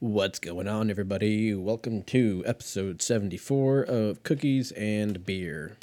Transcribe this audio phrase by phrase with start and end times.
[0.00, 1.52] What's going on, everybody?
[1.54, 5.76] Welcome to episode 74 of Cookies and Beer.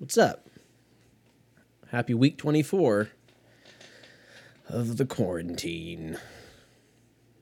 [0.00, 0.48] What's up?
[1.92, 3.10] Happy week 24
[4.68, 6.18] of the quarantine.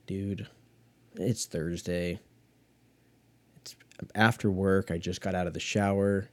[0.06, 0.48] Dude,
[1.14, 2.20] it's Thursday.
[3.60, 3.76] It's
[4.14, 4.90] after work.
[4.90, 6.28] I just got out of the shower,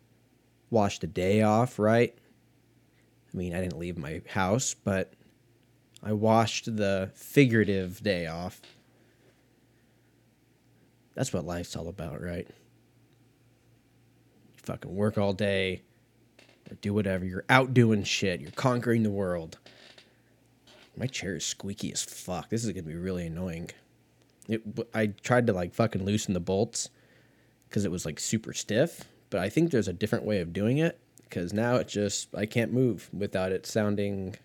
[0.70, 2.16] washed a day off, right?
[3.34, 5.14] I mean, I didn't leave my house, but
[6.04, 8.62] I washed the figurative day off.
[11.14, 12.48] That's what life's all about, right?
[12.48, 15.84] You fucking work all day,
[16.70, 17.24] or do whatever.
[17.24, 18.42] You're out doing shit.
[18.42, 19.60] You're conquering the world.
[21.02, 22.50] My chair is squeaky as fuck.
[22.50, 23.72] This is gonna be really annoying.
[24.48, 24.62] It,
[24.94, 26.92] I tried to like fucking loosen the bolts
[27.68, 30.78] because it was like super stiff, but I think there's a different way of doing
[30.78, 34.36] it because now it just I can't move without it sounding.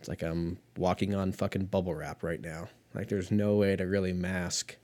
[0.00, 2.66] It's like I'm walking on fucking bubble wrap right now.
[2.92, 4.76] Like there's no way to really mask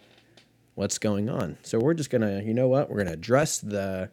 [0.77, 1.59] what's going on.
[1.65, 2.89] So we're just gonna, you know what?
[2.91, 4.09] We're gonna address the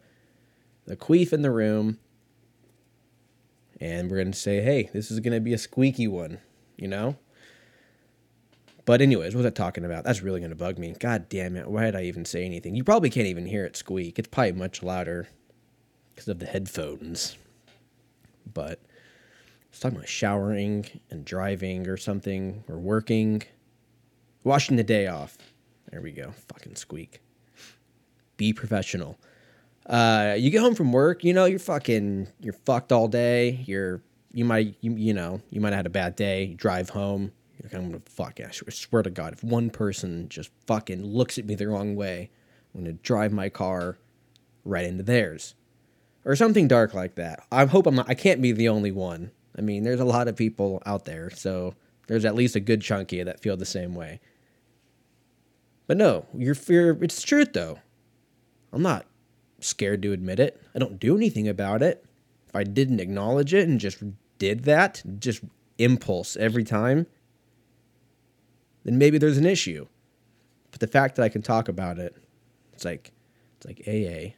[0.86, 2.00] the queef in the room
[3.80, 6.38] and we're going to say, hey, this is going to be a squeaky one,
[6.76, 7.16] you know?
[8.84, 10.04] But, anyways, what was I talking about?
[10.04, 10.94] That's really going to bug me.
[10.98, 11.68] God damn it.
[11.68, 12.74] Why did I even say anything?
[12.74, 14.18] You probably can't even hear it squeak.
[14.18, 15.28] It's probably much louder
[16.10, 17.36] because of the headphones.
[18.52, 23.42] But I was talking about showering and driving or something or working,
[24.44, 25.38] washing the day off.
[25.90, 26.32] There we go.
[26.48, 27.20] Fucking squeak.
[28.36, 29.18] Be professional.
[29.86, 33.64] Uh, you get home from work, you know, you're fucking, you're fucked all day.
[33.66, 36.44] You're, you might, you, you know, you might have had a bad day.
[36.44, 37.32] You drive home.
[37.62, 38.40] Like, I'm gonna fuck.
[38.40, 42.30] I swear to God, if one person just fucking looks at me the wrong way,
[42.74, 43.98] I'm gonna drive my car
[44.64, 45.54] right into theirs,
[46.24, 47.44] or something dark like that.
[47.52, 48.08] I hope I'm not.
[48.08, 49.30] I can't be the only one.
[49.58, 51.74] I mean, there's a lot of people out there, so
[52.06, 54.20] there's at least a good chunk of you that feel the same way.
[55.86, 56.96] But no, you're fear.
[57.02, 57.78] It's truth though.
[58.72, 59.06] I'm not
[59.60, 60.60] scared to admit it.
[60.74, 62.04] I don't do anything about it.
[62.48, 64.02] If I didn't acknowledge it and just
[64.38, 65.42] did that, just
[65.78, 67.06] impulse every time,
[68.84, 69.86] then maybe there's an issue.
[70.70, 72.16] But the fact that I can talk about it,
[72.72, 73.12] it's like
[73.56, 74.34] it's like AA.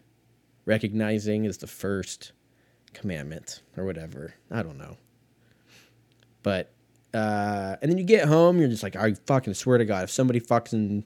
[0.64, 2.32] Recognizing is the first
[2.92, 4.34] commandment or whatever.
[4.50, 4.96] I don't know.
[6.42, 6.72] But
[7.14, 10.10] uh, and then you get home, you're just like, I fucking swear to God, if
[10.10, 11.04] somebody fucking,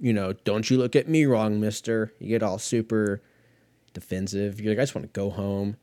[0.00, 2.12] you know, don't you look at me wrong, mister.
[2.18, 3.22] You get all super
[3.92, 4.60] defensive.
[4.60, 5.76] You're like, I just want to go home,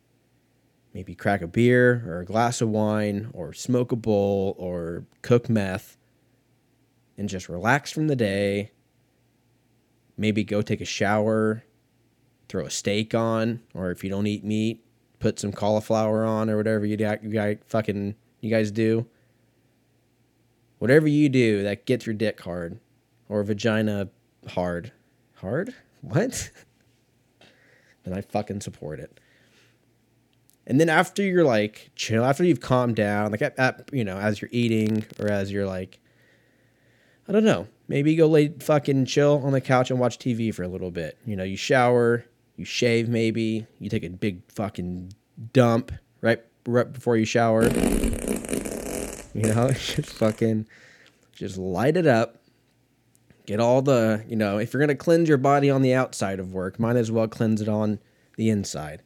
[0.93, 5.49] maybe crack a beer or a glass of wine or smoke a bowl or cook
[5.49, 5.97] meth
[7.17, 8.71] and just relax from the day.
[10.17, 11.63] Maybe go take a shower,
[12.47, 14.83] throw a steak on, or if you don't eat meat,
[15.19, 19.07] put some cauliflower on or whatever you, you guys fucking you guys do.
[20.77, 22.79] Whatever you do that gets your dick hard
[23.29, 24.09] or vagina
[24.49, 24.91] hard.
[25.35, 25.73] Hard?
[26.01, 26.51] What?
[28.05, 29.19] and I fucking support it.
[30.67, 34.17] And then after you're like chill, after you've calmed down, like at, at, you know,
[34.17, 35.99] as you're eating or as you're like,
[37.27, 40.63] I don't know, maybe go lay fucking chill on the couch and watch TV for
[40.63, 41.17] a little bit.
[41.25, 45.13] You know, you shower, you shave, maybe you take a big fucking
[45.53, 45.91] dump
[46.21, 47.63] right right before you shower.
[49.33, 50.67] You know, just fucking
[51.33, 52.37] just light it up.
[53.45, 56.39] Get all the, you know, if you're going to cleanse your body on the outside
[56.39, 57.99] of work, might as well cleanse it on
[58.37, 59.03] the inside.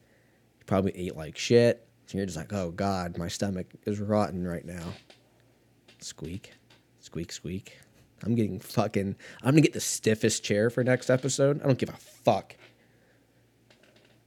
[0.60, 1.86] You probably ate like shit.
[2.06, 4.94] So you're just like, oh God, my stomach is rotten right now.
[6.00, 6.54] Squeak,
[7.00, 7.78] squeak, squeak.
[8.24, 11.62] I'm getting fucking, I'm going to get the stiffest chair for next episode.
[11.62, 12.56] I don't give a fuck.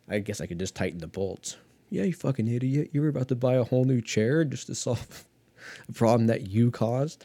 [0.08, 1.56] I guess I could just tighten the bolts.
[1.90, 2.90] Yeah, you fucking idiot.
[2.92, 5.24] You were about to buy a whole new chair just to solve
[5.88, 7.24] a problem that you caused.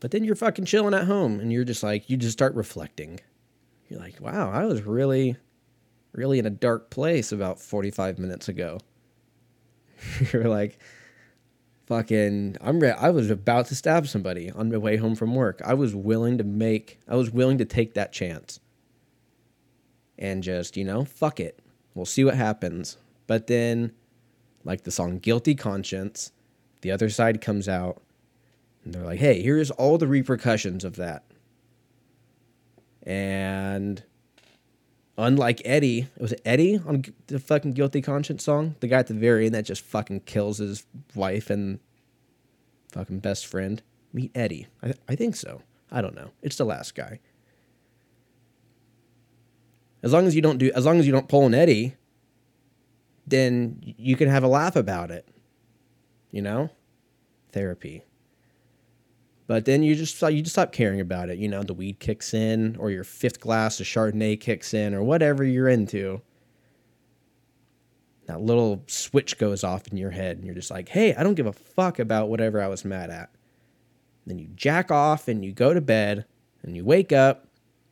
[0.00, 3.20] But then you're fucking chilling at home and you're just like, you just start reflecting.
[3.88, 5.36] You're like, wow, I was really,
[6.12, 8.78] really in a dark place about 45 minutes ago.
[10.32, 10.78] you're like,
[11.86, 15.62] fucking, I'm re- I was about to stab somebody on my way home from work.
[15.64, 18.60] I was willing to make, I was willing to take that chance.
[20.18, 21.60] And just, you know, fuck it.
[21.94, 22.96] We'll see what happens.
[23.26, 23.92] But then,
[24.64, 26.32] like the song Guilty Conscience,
[26.80, 28.02] the other side comes out
[28.86, 31.24] and they're like, hey, here's all the repercussions of that.
[33.02, 34.04] And
[35.18, 38.76] unlike Eddie, was it Eddie on the fucking Guilty Conscience song?
[38.78, 40.86] The guy at the very end that just fucking kills his
[41.16, 41.80] wife and
[42.92, 43.82] fucking best friend.
[44.12, 44.68] Meet Eddie.
[44.80, 45.62] I, I think so.
[45.90, 46.30] I don't know.
[46.40, 47.18] It's the last guy.
[50.04, 51.96] As long as you don't do, as long as you don't pull an Eddie,
[53.26, 55.26] then you can have a laugh about it.
[56.30, 56.70] You know,
[57.50, 58.04] therapy.
[59.46, 61.38] But then you just you just stop caring about it.
[61.38, 65.02] You know, the weed kicks in, or your fifth glass of Chardonnay kicks in, or
[65.02, 66.20] whatever you're into.
[68.26, 71.34] That little switch goes off in your head, and you're just like, "Hey, I don't
[71.34, 73.30] give a fuck about whatever I was mad at."
[74.26, 76.26] Then you jack off and you go to bed,
[76.64, 77.46] and you wake up,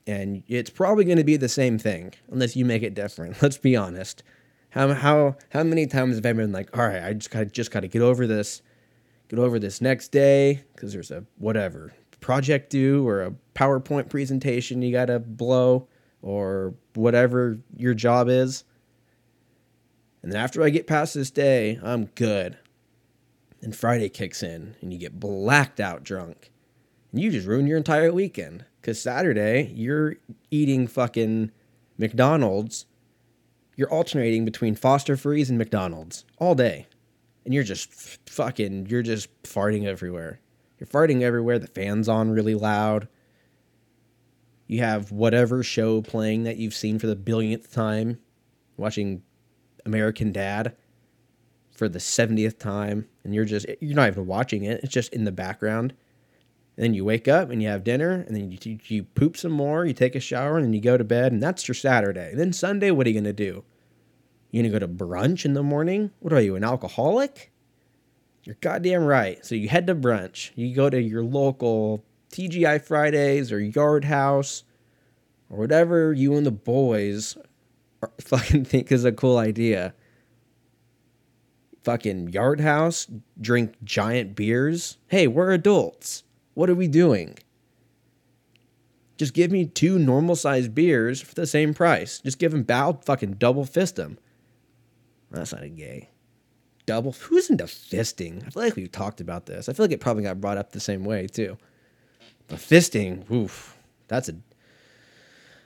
[0.08, 3.40] and it's probably going to be the same thing unless you make it different.
[3.42, 4.24] Let's be honest.
[4.70, 7.70] How how how many times have I been like, "All right, I just got just
[7.70, 8.60] got to get over this."
[9.34, 14.82] Get over this next day because there's a whatever project due or a PowerPoint presentation
[14.82, 15.88] you got to blow
[16.22, 18.64] or whatever your job is.
[20.22, 22.56] And then after I get past this day, I'm good.
[23.60, 26.50] And Friday kicks in and you get blacked out drunk.
[27.12, 28.64] And you just ruin your entire weekend.
[28.80, 30.16] Because Saturday, you're
[30.50, 31.50] eating fucking
[31.98, 32.86] McDonald's.
[33.76, 36.86] You're alternating between Foster Freeze and McDonald's all day
[37.44, 37.92] and you're just
[38.28, 40.40] fucking you're just farting everywhere.
[40.78, 41.58] You're farting everywhere.
[41.58, 43.08] The fan's on really loud.
[44.66, 48.18] You have whatever show playing that you've seen for the billionth time,
[48.76, 49.22] watching
[49.84, 50.74] American Dad
[51.76, 54.80] for the 70th time, and you're just you're not even watching it.
[54.82, 55.94] It's just in the background.
[56.76, 59.52] And then you wake up and you have dinner, and then you, you poop some
[59.52, 62.30] more, you take a shower, and then you go to bed, and that's your Saturday.
[62.30, 63.64] And then Sunday, what are you gonna do?
[64.54, 66.12] You gonna go to brunch in the morning?
[66.20, 67.50] What are you, an alcoholic?
[68.44, 69.44] You're goddamn right.
[69.44, 70.52] So you head to brunch.
[70.54, 74.62] You go to your local TGI Fridays or Yard House
[75.50, 77.36] or whatever you and the boys
[78.20, 79.92] fucking think is a cool idea.
[81.82, 83.08] Fucking Yard House,
[83.40, 84.98] drink giant beers.
[85.08, 86.22] Hey, we're adults.
[86.54, 87.38] What are we doing?
[89.16, 92.20] Just give me two normal sized beers for the same price.
[92.20, 94.16] Just give them bow, fucking double fist them.
[95.34, 96.10] That's not a gay.
[96.86, 97.12] Double.
[97.12, 98.46] Who's into fisting?
[98.46, 99.68] I feel like we've talked about this.
[99.68, 101.56] I feel like it probably got brought up the same way too.
[102.48, 103.76] But fisting, oof,
[104.06, 104.34] that's a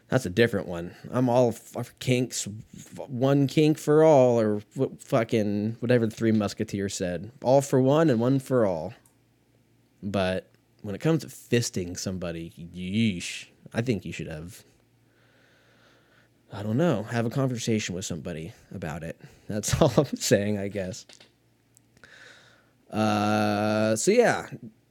[0.08, 0.94] that's a different one.
[1.10, 2.48] I'm all for kinks,
[2.96, 4.60] one kink for all, or
[5.00, 7.30] fucking whatever the Three Musketeers said.
[7.42, 8.94] All for one and one for all.
[10.02, 10.50] But
[10.82, 14.64] when it comes to fisting somebody, yeesh, I think you should have
[16.52, 19.20] I don't know, have a conversation with somebody about it.
[19.48, 21.06] That's all I'm saying, I guess.
[22.90, 24.48] Uh, so yeah,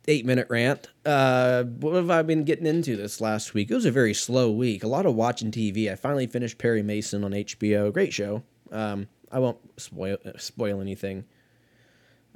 [0.08, 0.88] eight minute rant.
[1.06, 3.72] Uh, what have I been getting into this last week?
[3.72, 4.84] It was a very slow week.
[4.84, 5.92] A lot of watching TV.
[5.92, 7.92] I finally finished Perry Mason on HBO.
[7.92, 8.44] Great show.
[8.72, 11.26] Um, I won't spoil spoil anything.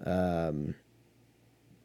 [0.04, 0.74] Um,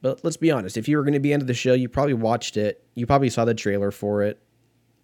[0.00, 0.78] but let's be honest.
[0.78, 2.82] If you were going to be into the show, you probably watched it.
[2.94, 4.40] You probably saw the trailer for it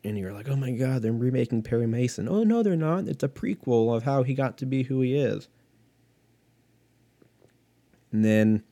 [0.04, 2.28] and you're like, oh my god, they're remaking Perry Mason.
[2.28, 3.06] Oh no, they're not.
[3.08, 5.48] It's a prequel of how he got to be who he is.
[8.10, 8.62] And then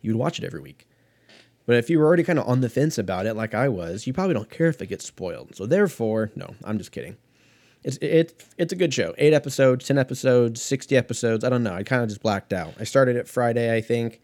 [0.00, 0.86] you'd watch it every week.
[1.66, 4.06] But if you were already kind of on the fence about it, like I was,
[4.06, 5.54] you probably don't care if it gets spoiled.
[5.54, 7.16] So therefore, no, I'm just kidding.
[7.84, 9.14] It's it, it's a good show.
[9.18, 11.44] Eight episodes, ten episodes, sixty episodes.
[11.44, 11.74] I don't know.
[11.74, 12.74] I kind of just blacked out.
[12.80, 14.20] I started it Friday, I think,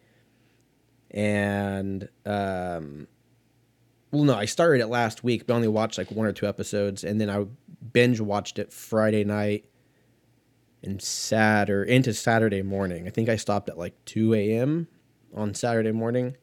[1.11, 3.07] and um,
[4.15, 7.03] well, no, I started it last week, but only watched like one or two episodes,
[7.03, 7.47] and then I
[7.93, 9.65] binge watched it Friday night
[10.83, 13.07] and Saturday into Saturday morning.
[13.07, 14.87] I think I stopped at like two a.m.
[15.35, 16.37] on Saturday morning,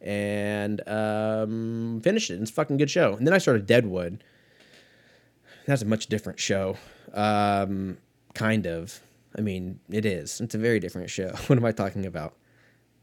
[0.00, 2.40] and um, finished it.
[2.40, 3.14] It's a fucking good show.
[3.14, 4.24] And then I started Deadwood.
[5.66, 6.78] That's a much different show,
[7.12, 7.98] um,
[8.32, 9.00] kind of.
[9.36, 10.40] I mean, it is.
[10.40, 11.28] It's a very different show.
[11.48, 12.34] what am I talking about?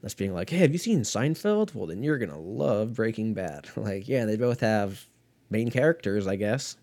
[0.06, 1.74] That's being like, hey, have you seen Seinfeld?
[1.74, 3.68] Well, then you're gonna love Breaking Bad.
[3.76, 5.04] like, yeah, they both have
[5.50, 6.78] main characters, I guess,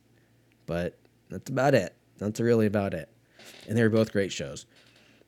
[0.67, 0.99] but
[1.29, 1.95] that's about it.
[2.19, 3.09] That's really about it.
[3.69, 4.67] And they're both great shows.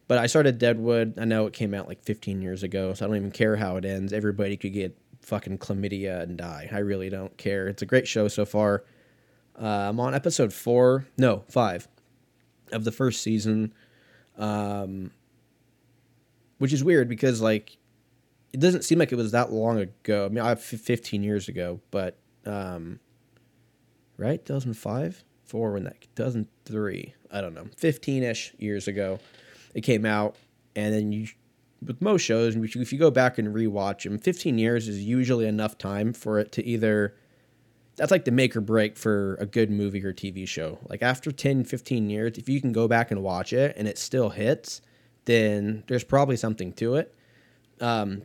[0.09, 1.21] But I started Deadwood.
[1.21, 3.77] I know it came out like 15 years ago, so I don't even care how
[3.77, 4.13] it ends.
[4.13, 6.69] Everybody could get fucking chlamydia and die.
[6.73, 7.69] I really don't care.
[7.69, 8.83] It's a great show so far.
[9.57, 11.87] Uh, I'm on episode four, no, five
[12.73, 13.73] of the first season,
[14.37, 15.13] um,
[16.59, 17.77] which is weird because like
[18.55, 20.27] it doesn't seem like it was that long ago.
[20.27, 23.01] I mean, I 15 years ago, but um,
[24.17, 29.19] right, 2005, four when that 2003, I don't know, 15ish years ago,
[29.75, 30.37] it came out,
[30.77, 31.27] and then you
[31.85, 35.77] with most shows, if you go back and rewatch them, 15 years is usually enough
[35.77, 37.15] time for it to either
[37.97, 40.79] that's like the make or break for a good movie or TV show.
[40.89, 43.99] Like after 10, 15 years, if you can go back and watch it and it
[43.99, 44.81] still hits,
[45.27, 47.15] then there's probably something to it.
[47.81, 48.23] Um,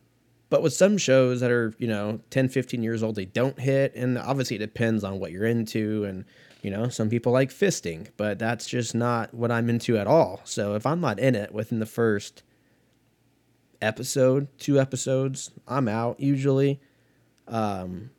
[0.49, 3.93] but with some shows that are, you know, 10, 15 years old, they don't hit.
[3.95, 6.05] And obviously it depends on what you're into.
[6.05, 6.25] And,
[6.61, 10.41] you know, some people like fisting, but that's just not what I'm into at all.
[10.45, 12.43] So if I'm not in it within the first
[13.81, 16.79] episode, two episodes, I'm out usually.
[17.47, 18.11] Um,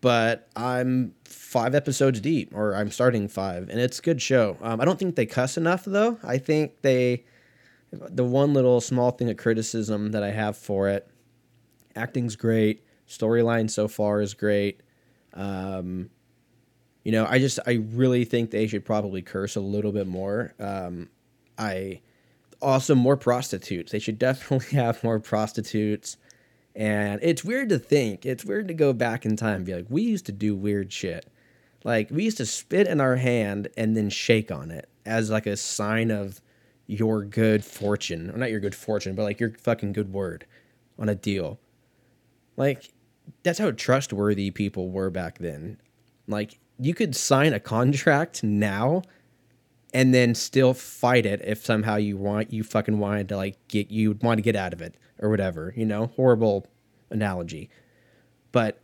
[0.00, 4.56] but I'm five episodes deep, or I'm starting five, and it's a good show.
[4.62, 6.18] Um, I don't think they cuss enough, though.
[6.22, 7.24] I think they,
[7.92, 11.06] the one little small thing of criticism that I have for it,
[12.00, 14.80] acting's great, storyline so far is great.
[15.34, 16.10] Um,
[17.04, 20.54] you know, I just I really think they should probably curse a little bit more.
[20.58, 21.08] Um,
[21.58, 22.00] I
[22.62, 23.92] also more prostitutes.
[23.92, 26.16] They should definitely have more prostitutes.
[26.74, 29.86] And it's weird to think, it's weird to go back in time and be like,
[29.88, 31.26] we used to do weird shit.
[31.82, 35.46] Like, we used to spit in our hand and then shake on it as like
[35.46, 36.40] a sign of
[36.86, 38.30] your good fortune.
[38.30, 40.46] Or not your good fortune, but like your fucking good word
[40.98, 41.58] on a deal.
[42.56, 42.92] Like,
[43.42, 45.78] that's how trustworthy people were back then.
[46.26, 49.02] Like, you could sign a contract now
[49.92, 53.90] and then still fight it if somehow you want you fucking wanted to like get
[53.90, 56.06] you want to get out of it or whatever you know?
[56.16, 56.66] Horrible
[57.10, 57.70] analogy.
[58.52, 58.80] But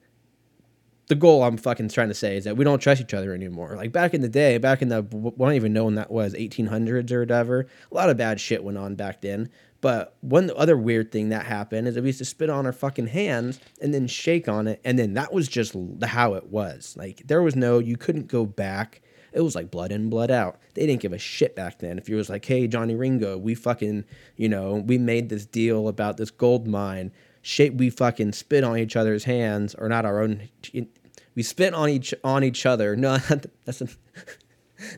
[1.08, 3.76] the goal i'm fucking trying to say is that we don't trust each other anymore.
[3.76, 6.34] Like back in the day back in the i don't even know when that was
[6.34, 9.48] 1800s or whatever a lot of bad shit went on back then
[9.86, 12.72] but one other weird thing that happened is that we used to spit on our
[12.72, 16.96] fucking hands and then shake on it and then that was just how it was
[16.98, 19.00] like there was no you couldn't go back
[19.36, 20.58] it was like blood in, blood out.
[20.72, 21.98] They didn't give a shit back then.
[21.98, 25.88] If you was like, hey, Johnny Ringo, we fucking, you know, we made this deal
[25.88, 27.12] about this gold mine.
[27.42, 30.48] Shit, we fucking spit on each other's hands, or not our own.
[31.34, 32.96] We spit on each on each other.
[33.06, 33.18] No,
[33.66, 33.88] that's a.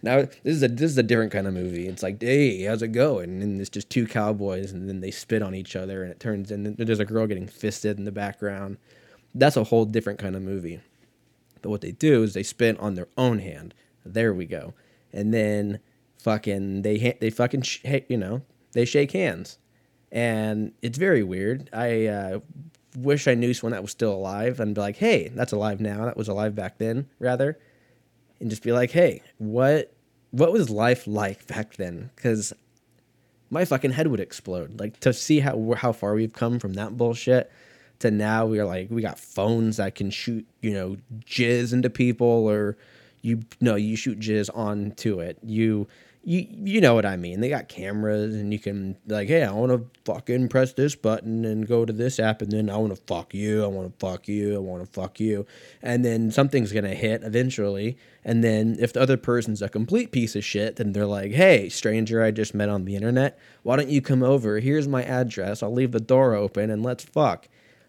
[0.02, 1.86] now this is a this is a different kind of movie.
[1.86, 3.42] It's like, hey, how's it going?
[3.42, 6.50] And it's just two cowboys, and then they spit on each other, and it turns
[6.50, 8.78] and there's a girl getting fisted in the background.
[9.34, 10.80] That's a whole different kind of movie.
[11.62, 13.74] But what they do is they spit on their own hand.
[14.04, 14.74] There we go.
[15.12, 15.80] And then
[16.18, 18.42] fucking they they fucking sh- you know
[18.72, 19.58] they shake hands,
[20.12, 21.70] and it's very weird.
[21.72, 22.40] I uh,
[22.96, 26.04] wish I knew someone that was still alive and be like, hey, that's alive now.
[26.04, 27.58] That was alive back then, rather,
[28.40, 29.92] and just be like, hey, what
[30.30, 32.10] what was life like back then?
[32.14, 32.52] Because
[33.50, 34.78] my fucking head would explode.
[34.78, 37.50] Like to see how how far we've come from that bullshit
[38.00, 42.26] to now we're like we got phones that can shoot you know jizz into people
[42.26, 42.76] or
[43.22, 45.38] you no, you shoot jizz onto it.
[45.42, 45.88] You
[46.24, 47.40] you you know what I mean.
[47.40, 51.44] They got cameras and you can like, hey, I want to fucking press this button
[51.44, 53.64] and go to this app and then I want to fuck you.
[53.64, 54.56] I want to fuck you.
[54.56, 55.46] I want to fuck you.
[55.82, 57.96] And then something's to hit eventually.
[58.24, 61.68] And then if the other person's a complete piece of shit, then they're like, "Hey,
[61.68, 64.60] stranger I just met on the internet, why don't you come over?
[64.60, 65.62] Here's my address.
[65.62, 67.48] I'll leave the door open and let's fuck."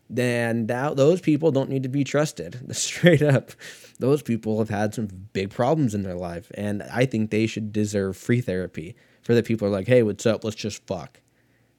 [0.10, 2.60] Then that, those people don't need to be trusted.
[2.75, 3.51] Straight up
[4.00, 6.51] those people have had some big problems in their life.
[6.56, 10.25] And I think they should deserve free therapy for the people are like, hey, what's
[10.25, 10.44] up?
[10.44, 11.20] Let's just fuck.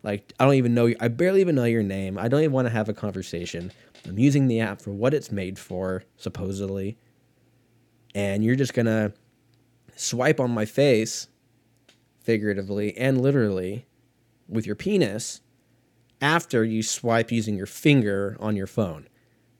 [0.03, 0.97] Like, I don't even know, you.
[1.01, 2.19] I barely even know your name.
[2.19, 3.73] I don't even want to have a conversation.
[4.07, 6.97] I'm using the app for what it's made for, supposedly.
[8.15, 9.13] And you're just going to
[9.97, 11.29] swipe on my face,
[12.23, 13.87] figuratively and literally,
[14.49, 15.41] with your penis
[16.21, 19.07] after you swipe using your finger on your phone.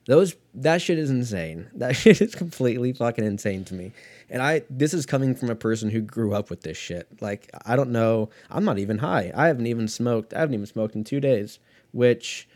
[0.05, 1.69] Those that shit is insane.
[1.75, 3.91] That shit is completely fucking insane to me.
[4.29, 7.07] And I this is coming from a person who grew up with this shit.
[7.21, 9.31] Like I don't know, I'm not even high.
[9.35, 10.33] I haven't even smoked.
[10.33, 11.59] I haven't even smoked in 2 days,
[11.91, 12.47] which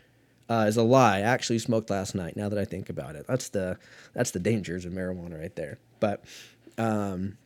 [0.48, 1.18] uh, is a lie.
[1.18, 2.36] I actually smoked last night.
[2.36, 3.78] Now that I think about it, that's the
[4.12, 5.78] that's the dangers of marijuana right there.
[6.00, 6.24] But
[6.78, 7.36] um,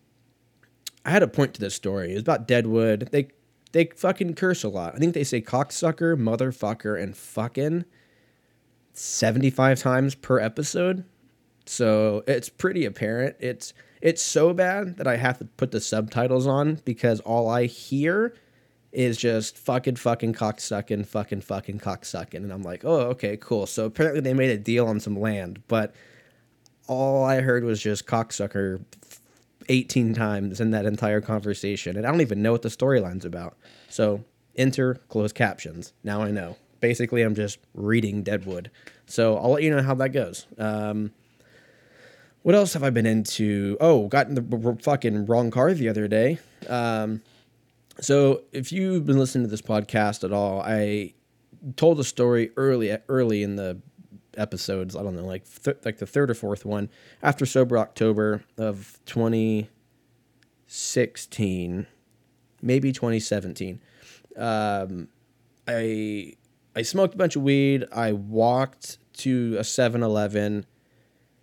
[1.04, 2.10] I had a point to this story.
[2.10, 3.08] It was about Deadwood.
[3.10, 3.28] They
[3.72, 4.94] they fucking curse a lot.
[4.94, 7.84] I think they say cocksucker, motherfucker, and fucking
[8.92, 11.04] 75 times per episode.
[11.66, 13.36] So it's pretty apparent.
[13.38, 17.66] It's it's so bad that I have to put the subtitles on because all I
[17.66, 18.34] hear
[18.92, 22.34] is just fucking fucking cocksucking, fucking fucking cocksucking.
[22.34, 23.66] And I'm like, oh, okay, cool.
[23.66, 25.94] So apparently they made a deal on some land, but
[26.88, 28.82] all I heard was just cocksucker
[29.70, 31.96] 18 times in that entire conversation.
[31.96, 33.56] And I don't even know what the storyline's about.
[33.88, 34.24] So
[34.56, 35.94] enter closed captions.
[36.04, 38.70] Now I know basically I'm just reading Deadwood.
[39.06, 40.46] So I'll let you know how that goes.
[40.58, 41.12] Um,
[42.42, 43.76] what else have I been into?
[43.80, 46.38] Oh, got in the fucking wrong car the other day.
[46.68, 47.22] Um,
[48.00, 51.14] so if you've been listening to this podcast at all, I
[51.76, 53.78] told a story early early in the
[54.36, 54.94] episodes.
[54.96, 56.88] I don't know, like th- like the third or fourth one
[57.22, 61.86] after sober October of 2016,
[62.62, 63.80] maybe 2017.
[64.36, 65.08] Um,
[65.66, 66.34] I
[66.74, 67.86] I smoked a bunch of weed.
[67.92, 70.66] I walked to a 7-Eleven.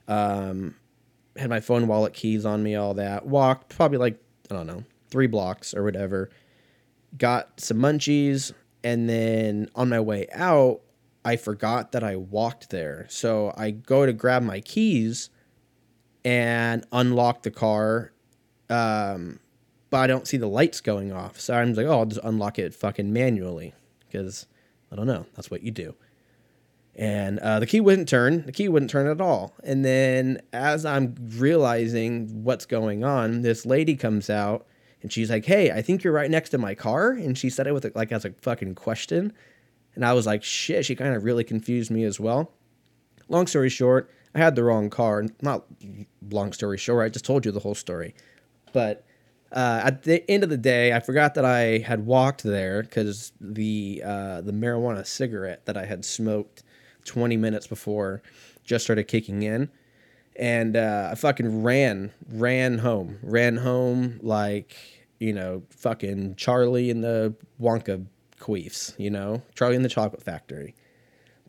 [0.07, 0.75] Um,
[1.35, 3.25] had my phone, wallet, keys on me, all that.
[3.25, 6.29] Walked probably like I don't know three blocks or whatever.
[7.17, 8.53] Got some munchies,
[8.83, 10.81] and then on my way out,
[11.27, 13.05] I forgot that I walked there.
[13.09, 15.29] So I go to grab my keys
[16.23, 18.13] and unlock the car.
[18.69, 19.41] Um,
[19.89, 21.37] but I don't see the lights going off.
[21.37, 24.47] So I'm like, oh, I'll just unlock it fucking manually because
[24.89, 25.25] I don't know.
[25.35, 25.95] That's what you do.
[26.95, 28.45] And uh, the key wouldn't turn.
[28.45, 29.53] The key wouldn't turn at all.
[29.65, 34.65] And then as I'm realizing what's going on, this lady comes out
[35.01, 37.67] and she's like, "Hey, I think you're right next to my car." And she said
[37.67, 39.33] it with like as a fucking question.
[39.97, 42.51] And I was like, "Shit." She kind of really confused me as well.
[43.29, 45.25] Long story short, I had the wrong car.
[45.41, 45.65] Not
[46.29, 47.03] long story short.
[47.03, 48.13] I just told you the whole story.
[48.73, 49.03] But
[49.51, 53.31] uh, at the end of the day, I forgot that I had walked there because
[53.41, 56.61] the uh, the marijuana cigarette that I had smoked
[57.05, 58.21] 20 minutes before
[58.63, 59.69] just started kicking in,
[60.35, 64.75] and uh, I fucking ran, ran home, ran home like
[65.19, 68.05] you know, fucking Charlie in the Wonka
[68.39, 70.75] queefs, you know, Charlie in the Chocolate Factory.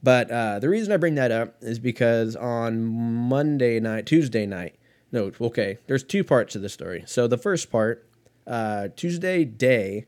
[0.03, 4.77] But uh, the reason I bring that up is because on Monday night, Tuesday night,
[5.11, 7.03] no, okay, there's two parts to the story.
[7.07, 8.07] So the first part,
[8.47, 10.07] uh, Tuesday day,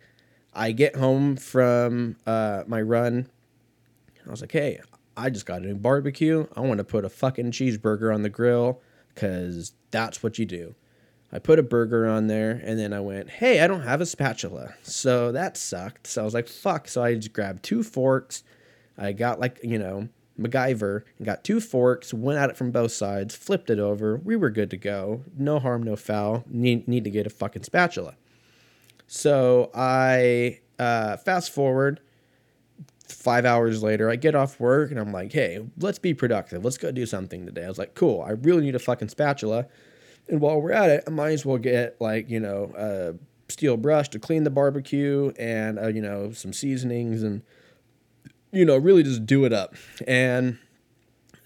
[0.52, 3.28] I get home from uh, my run.
[4.26, 4.80] I was like, hey,
[5.16, 6.46] I just got a new barbecue.
[6.54, 8.80] I want to put a fucking cheeseburger on the grill
[9.14, 10.74] because that's what you do.
[11.32, 14.06] I put a burger on there and then I went, hey, I don't have a
[14.06, 14.74] spatula.
[14.82, 16.06] So that sucked.
[16.06, 16.88] So I was like, fuck.
[16.88, 18.42] So I just grabbed two forks.
[18.98, 20.08] I got like, you know,
[20.38, 24.16] MacGyver and got two forks, went at it from both sides, flipped it over.
[24.16, 25.22] We were good to go.
[25.36, 26.44] No harm, no foul.
[26.48, 28.16] Need, need to get a fucking spatula.
[29.06, 32.00] So I uh, fast forward
[33.12, 36.64] five hours later, I get off work and I'm like, hey, let's be productive.
[36.64, 37.64] Let's go do something today.
[37.64, 38.22] I was like, cool.
[38.22, 39.66] I really need a fucking spatula.
[40.30, 43.76] And while we're at it, I might as well get like, you know, a steel
[43.76, 47.42] brush to clean the barbecue and, uh, you know, some seasonings and
[48.52, 49.74] you know, really just do it up.
[50.06, 50.58] And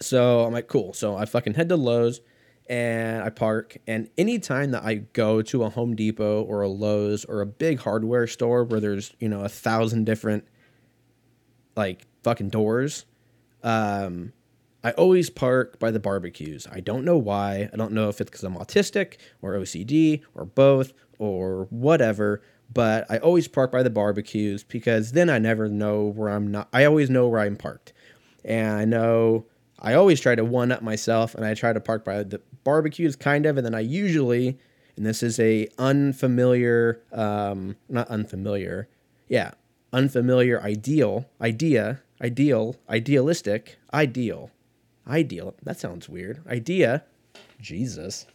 [0.01, 0.93] so I'm like, cool.
[0.93, 2.21] So I fucking head to Lowe's
[2.69, 3.77] and I park.
[3.87, 7.81] And anytime that I go to a Home Depot or a Lowe's or a big
[7.81, 10.47] hardware store where there's, you know, a thousand different
[11.77, 13.05] like fucking doors,
[13.63, 14.33] um,
[14.85, 16.69] I always park by the barbecues.
[16.71, 17.71] I don't know why.
[17.73, 22.43] I don't know if it's because I'm autistic or OCD or both or whatever
[22.73, 26.69] but I always park by the barbecues because then I never know where I'm not.
[26.73, 27.93] I always know where I'm parked,
[28.45, 29.47] and I know
[29.79, 33.17] I always try to one up myself, and I try to park by the barbecues
[33.17, 34.59] kind of, and then I usually,
[34.97, 38.89] and this is a unfamiliar, um, not unfamiliar,
[39.29, 39.53] yeah,
[39.93, 44.51] unfamiliar ideal idea, ideal, idealistic, ideal,
[45.07, 45.55] ideal.
[45.63, 46.47] That sounds weird.
[46.47, 47.05] Idea,
[47.61, 48.27] Jesus.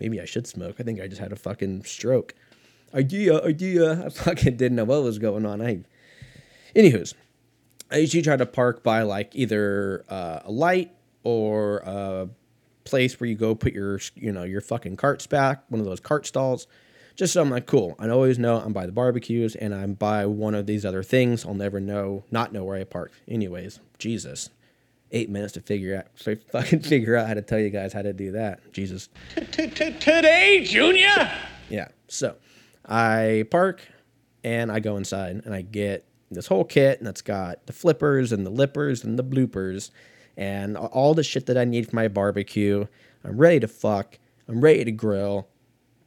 [0.00, 0.76] Maybe I should smoke.
[0.78, 2.34] I think I just had a fucking stroke
[2.94, 4.04] idea, idea.
[4.06, 5.60] I fucking didn't know what was going on.
[5.60, 5.84] I,
[6.74, 7.14] anywho's,
[7.90, 12.28] I usually try to park by like either uh, a light or a
[12.84, 16.00] place where you go put your, you know, your fucking carts back, one of those
[16.00, 16.66] cart stalls.
[17.14, 17.96] Just so I'm like, cool.
[17.98, 21.46] I always know I'm by the barbecues and I'm by one of these other things.
[21.46, 23.14] I'll never know, not know where I parked.
[23.26, 24.50] Anyways, Jesus,
[25.12, 28.02] eight minutes to figure out, to fucking figure out how to tell you guys how
[28.02, 28.72] to do that.
[28.72, 29.08] Jesus.
[29.34, 31.30] Today, Junior.
[31.68, 31.88] Yeah.
[32.08, 32.36] So
[32.86, 33.80] I park
[34.44, 38.32] and I go inside and I get this whole kit and it's got the flippers
[38.32, 39.90] and the lippers and the bloopers
[40.36, 42.86] and all the shit that I need for my barbecue.
[43.24, 44.18] I'm ready to fuck.
[44.48, 45.48] I'm ready to grill.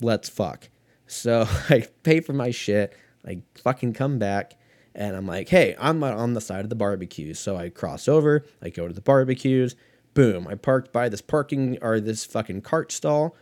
[0.01, 0.69] Let's fuck.
[1.07, 2.95] So I pay for my shit.
[3.25, 4.53] I fucking come back
[4.99, 7.33] and I'm like, hey, I'm on the side of the barbecue.
[7.33, 8.45] So I cross over.
[8.61, 9.75] I go to the barbecues.
[10.13, 10.45] Boom.
[10.45, 13.35] I parked by this parking or this fucking cart stall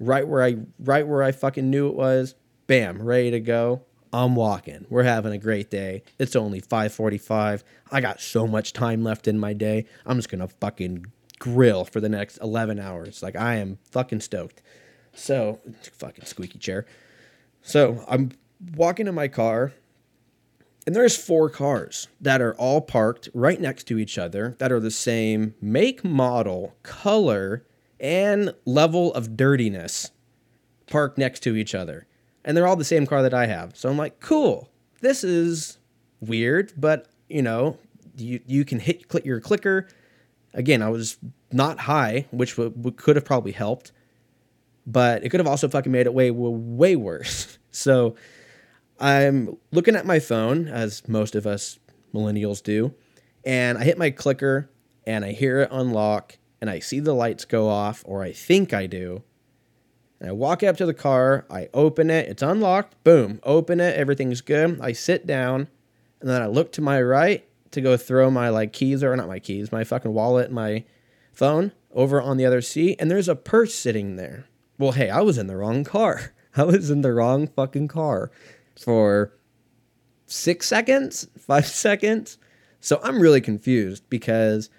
[0.00, 2.34] right where I right where I fucking knew it was
[2.66, 3.82] bam, ready to go.
[4.12, 4.86] I'm walking.
[4.90, 6.02] We're having a great day.
[6.18, 7.62] It's only 5:45.
[7.92, 9.86] I got so much time left in my day.
[10.04, 11.06] I'm just to fucking
[11.38, 13.22] grill for the next 11 hours.
[13.22, 14.62] Like I am fucking stoked.
[15.14, 15.60] So,
[15.92, 16.86] fucking squeaky chair.
[17.62, 18.32] So, I'm
[18.74, 19.72] walking to my car
[20.86, 24.80] and there's four cars that are all parked right next to each other that are
[24.80, 27.64] the same make, model, color,
[27.98, 30.10] and level of dirtiness
[30.86, 32.06] parked next to each other
[32.44, 33.76] and they're all the same car that I have.
[33.76, 34.68] So I'm like, cool.
[35.00, 35.78] This is
[36.20, 37.78] weird, but you know,
[38.16, 39.88] you you can hit click your clicker
[40.54, 41.18] Again, I was
[41.52, 43.90] not high, which w- w- could have probably helped,
[44.86, 47.58] but it could have also fucking made it way, way worse.
[47.76, 48.14] So
[49.04, 51.78] I'm looking at my phone, as most of us
[52.14, 52.94] millennials do,
[53.44, 54.70] and I hit my clicker
[55.06, 58.72] and I hear it unlock and I see the lights go off, or I think
[58.72, 59.22] I do.
[60.18, 63.94] And I walk up to the car, I open it, it's unlocked, boom, open it,
[63.94, 64.80] everything's good.
[64.80, 65.68] I sit down,
[66.22, 69.28] and then I look to my right to go throw my like keys or not
[69.28, 70.84] my keys, my fucking wallet, my
[71.30, 74.46] phone over on the other seat, and there's a purse sitting there.
[74.78, 76.32] Well, hey, I was in the wrong car.
[76.56, 78.30] I was in the wrong fucking car
[78.78, 79.32] for
[80.26, 82.38] six seconds, five seconds.
[82.80, 84.70] So I'm really confused because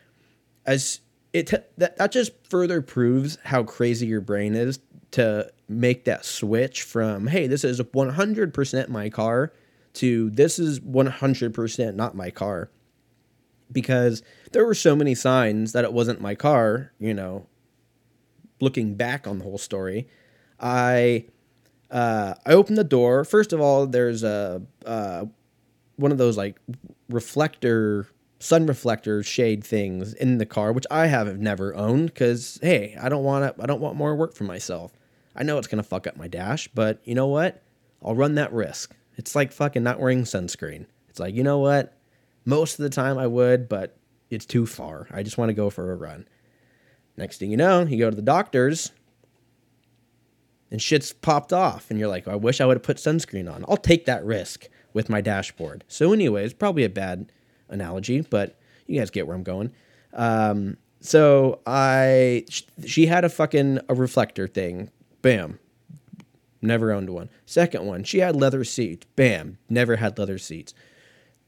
[0.65, 1.01] as
[1.33, 4.79] it that, that just further proves how crazy your brain is
[5.11, 9.51] to make that switch from hey this is 100% my car
[9.93, 12.69] to this is 100% not my car
[13.71, 17.47] because there were so many signs that it wasn't my car you know
[18.61, 20.07] looking back on the whole story
[20.59, 21.25] i
[21.91, 25.25] uh, i open the door first of all there's a uh,
[25.97, 26.57] one of those like
[27.09, 28.07] reflector
[28.39, 33.09] sun reflector shade things in the car, which I have never owned because hey, I
[33.09, 33.63] don't want to.
[33.63, 34.93] I don't want more work for myself.
[35.35, 37.61] I know it's gonna fuck up my dash, but you know what?
[38.03, 38.95] I'll run that risk.
[39.17, 40.85] It's like fucking not wearing sunscreen.
[41.09, 41.97] It's like you know what?
[42.45, 43.97] Most of the time I would, but
[44.29, 45.07] it's too far.
[45.11, 46.27] I just want to go for a run.
[47.17, 48.91] Next thing you know, you go to the doctor's
[50.71, 53.65] and shit's popped off, and you're like, I wish I would have put sunscreen on.
[53.67, 55.83] I'll take that risk with my dashboard.
[55.87, 57.31] So, anyways, probably a bad
[57.69, 59.71] analogy, but you guys get where I'm going.
[60.13, 62.45] Um, so I,
[62.85, 64.89] she had a fucking a reflector thing.
[65.21, 65.59] Bam.
[66.61, 67.29] Never owned one.
[67.45, 69.05] Second one, she had leather seats.
[69.15, 69.59] Bam.
[69.69, 70.73] Never had leather seats.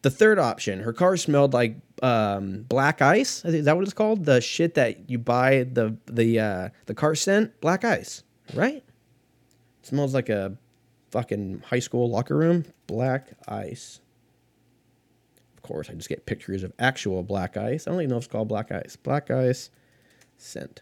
[0.04, 3.44] The third option, her car smelled like um, black ice.
[3.44, 4.26] Is that what it's called?
[4.26, 8.84] The shit that you buy the the uh, the car scent, black ice, right?
[9.88, 10.58] Smells like a
[11.12, 12.66] fucking high school locker room.
[12.88, 14.02] Black ice
[15.56, 17.88] Of course, I just get pictures of actual black ice.
[17.88, 18.98] I don't even know if it's called black ice.
[18.98, 19.70] Black ice
[20.38, 20.82] scent.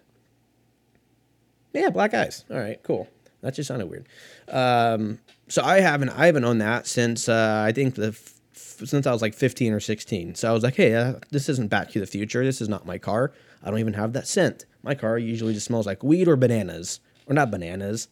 [1.72, 2.46] Yeah, black ice.
[2.50, 3.08] All right, cool.
[3.42, 4.08] That just sounded weird.
[4.48, 9.06] Um, so I haven't I haven't owned that since uh, I think the f- since
[9.06, 10.34] I was like 15 or 16.
[10.34, 12.44] So I was like, hey, uh, this isn't Back to the Future.
[12.44, 13.34] This is not my car.
[13.64, 14.66] I don't even have that scent.
[14.82, 18.08] My car usually just smells like weed or bananas, or not bananas,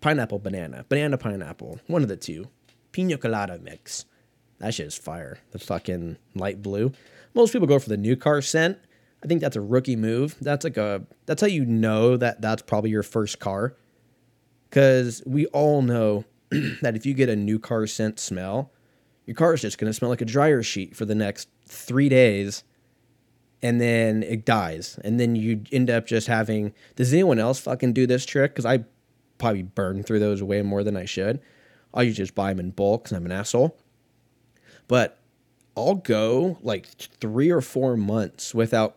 [0.00, 2.48] pineapple banana, banana pineapple, one of the two,
[2.92, 4.04] pina colada mix.
[4.58, 5.38] That shit is fire.
[5.52, 6.92] The fucking light blue.
[7.34, 8.78] Most people go for the new car scent.
[9.22, 10.36] I think that's a rookie move.
[10.40, 13.76] That's like a that's how you know that that's probably your first car.
[14.70, 16.24] Cuz we all know
[16.82, 18.72] that if you get a new car scent smell,
[19.26, 22.08] your car is just going to smell like a dryer sheet for the next 3
[22.08, 22.64] days
[23.62, 24.98] and then it dies.
[25.04, 28.66] And then you end up just having does anyone else fucking do this trick cuz
[28.66, 28.84] I
[29.40, 31.40] probably burn through those way more than I should.
[31.92, 33.76] I usually just buy them in bulk cuz I'm an asshole
[34.90, 35.20] but
[35.76, 36.86] I'll go like
[37.20, 38.96] three or four months without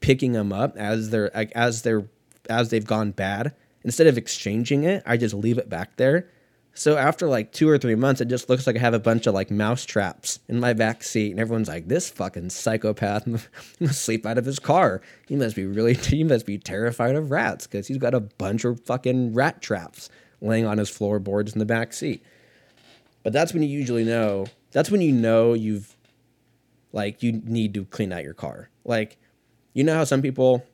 [0.00, 2.06] picking them up as they're as they're
[2.48, 3.54] as they've gone bad.
[3.84, 6.30] Instead of exchanging it, I just leave it back there.
[6.76, 9.28] So after like two or three months, it just looks like I have a bunch
[9.28, 13.26] of like mouse traps in my back seat, and everyone's like, "This fucking psychopath
[13.80, 15.00] must sleep out of his car.
[15.28, 18.64] He must be really, he must be terrified of rats because he's got a bunch
[18.64, 20.10] of fucking rat traps
[20.40, 22.22] laying on his floorboards in the back seat."
[23.22, 25.96] But that's when you usually know that's when you know you've
[26.92, 28.68] like you need to clean out your car.
[28.84, 29.16] Like
[29.74, 30.66] you know how some people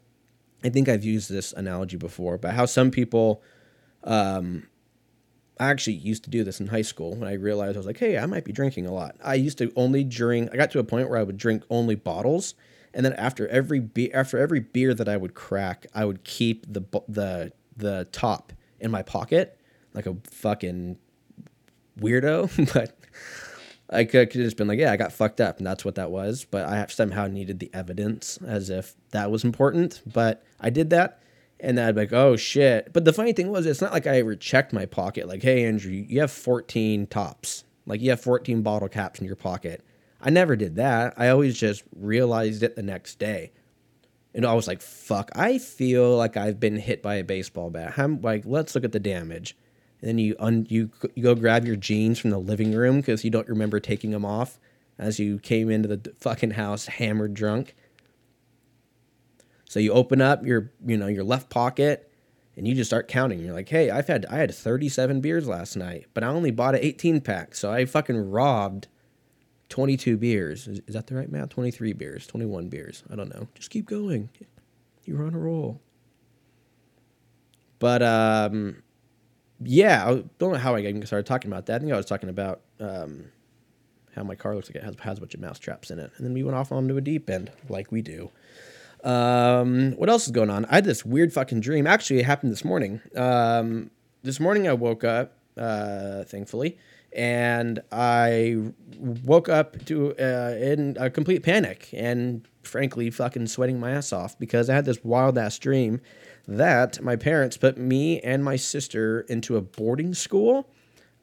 [0.64, 3.42] I think I've used this analogy before, but how some people
[4.02, 4.66] um
[5.60, 7.98] I actually used to do this in high school when I realized I was like,
[7.98, 9.14] hey, I might be drinking a lot.
[9.22, 11.94] I used to only drink I got to a point where I would drink only
[11.94, 12.54] bottles
[12.92, 16.82] and then after every after every beer that I would crack, I would keep the
[17.08, 19.58] the the top in my pocket
[19.94, 20.96] like a fucking
[21.98, 22.96] weirdo, but
[23.88, 26.10] I could, have just been like, yeah, I got fucked up, and that's what that
[26.10, 26.46] was.
[26.48, 30.00] But I somehow needed the evidence as if that was important.
[30.06, 31.20] But I did that,
[31.62, 32.92] and I'd be like, oh shit.
[32.92, 35.28] But the funny thing was, it's not like I ever checked my pocket.
[35.28, 37.64] Like, hey, Andrew, you have 14 tops.
[37.86, 39.82] Like, you have 14 bottle caps in your pocket.
[40.20, 41.14] I never did that.
[41.16, 43.52] I always just realized it the next day.
[44.34, 47.98] And I was like, fuck, I feel like I've been hit by a baseball bat.
[47.98, 49.56] I'm like, let's look at the damage
[50.00, 53.24] and then you un you, you go grab your jeans from the living room because
[53.24, 54.58] you don't remember taking them off
[54.98, 57.74] as you came into the fucking house hammered drunk.
[59.70, 62.11] So you open up your you know your left pocket
[62.56, 63.38] and you just start counting.
[63.38, 66.74] You're like, hey, I've had I had 37 beers last night, but I only bought
[66.74, 68.88] an 18 pack, so I fucking robbed
[69.68, 70.66] 22 beers.
[70.66, 71.50] Is, is that the right math?
[71.50, 73.04] 23 beers, 21 beers.
[73.12, 73.46] I don't know.
[73.54, 74.28] Just keep going.
[75.04, 75.80] You're on a roll.
[77.78, 78.83] But um,
[79.62, 81.76] yeah, I don't know how I even started talking about that.
[81.76, 83.26] I think I was talking about um,
[84.16, 86.11] how my car looks like it has, has a bunch of mouse traps in it.
[86.16, 88.33] And then we went off onto a deep end, like we do.
[89.04, 90.64] Um, what else is going on?
[90.66, 91.86] I had this weird fucking dream.
[91.86, 93.00] Actually, it happened this morning.
[93.16, 93.90] Um,
[94.22, 96.78] this morning I woke up, uh, thankfully,
[97.12, 103.92] and I woke up to uh, in a complete panic and frankly fucking sweating my
[103.92, 106.00] ass off because I had this wild ass dream
[106.46, 110.68] that my parents put me and my sister into a boarding school,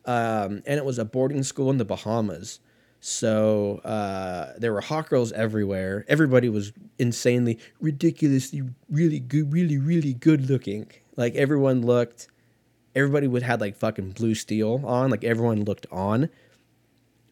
[0.05, 2.59] um, and it was a boarding school in the Bahamas.
[2.99, 6.05] So uh, there were hot girls everywhere.
[6.07, 10.91] Everybody was insanely, ridiculously, really good, really, really good looking.
[11.15, 12.27] Like everyone looked,
[12.95, 15.09] everybody would had like fucking blue steel on.
[15.09, 16.29] Like everyone looked on.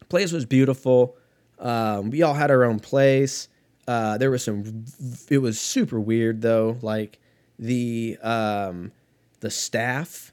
[0.08, 1.16] Place was beautiful.
[1.58, 3.48] Um, we all had our own place.
[3.88, 4.84] Uh, there was some.
[5.28, 6.78] It was super weird though.
[6.80, 7.18] Like
[7.58, 8.92] the um,
[9.40, 10.32] the staff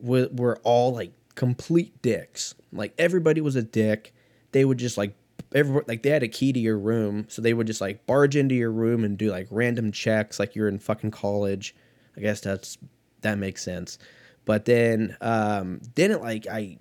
[0.00, 2.54] were, were all like complete dicks.
[2.72, 4.13] Like everybody was a dick
[4.54, 5.14] they would just like
[5.52, 8.36] every like they had a key to your room, so they would just like barge
[8.36, 11.74] into your room and do like random checks, like you're in fucking college.
[12.16, 12.78] I guess that's
[13.20, 13.98] that makes sense.
[14.44, 16.78] But then um then it like I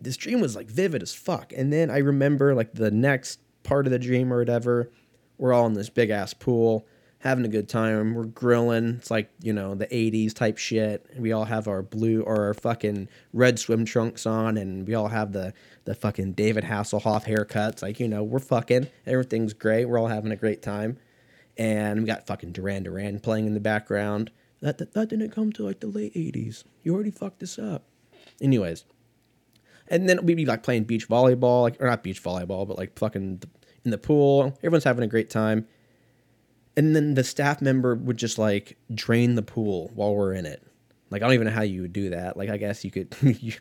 [0.00, 1.52] this dream was like vivid as fuck.
[1.54, 4.90] And then I remember like the next part of the dream or whatever,
[5.36, 6.86] we're all in this big ass pool
[7.20, 8.14] having a good time.
[8.14, 8.96] We're grilling.
[8.98, 11.06] It's like, you know, the 80s type shit.
[11.18, 15.08] We all have our blue or our fucking red swim trunks on and we all
[15.08, 15.52] have the
[15.84, 17.82] the fucking David Hasselhoff haircuts.
[17.82, 18.88] Like, you know, we're fucking.
[19.06, 19.84] Everything's great.
[19.86, 20.98] We're all having a great time.
[21.56, 24.30] And we got fucking Duran Duran playing in the background.
[24.60, 26.64] That, that, that didn't come to like the late 80s.
[26.82, 27.84] You already fucked this up.
[28.40, 28.84] Anyways.
[29.88, 32.98] And then we'd be like playing beach volleyball, like or not beach volleyball, but like
[32.98, 33.42] fucking
[33.84, 34.56] in the pool.
[34.58, 35.66] Everyone's having a great time
[36.76, 40.62] and then the staff member would just like drain the pool while we're in it.
[41.10, 42.36] Like I don't even know how you would do that.
[42.36, 43.14] Like I guess you could.
[43.22, 43.52] you,